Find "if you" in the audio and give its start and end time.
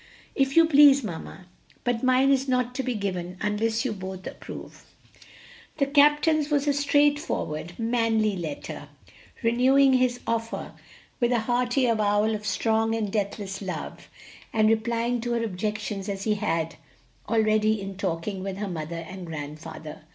0.33-0.65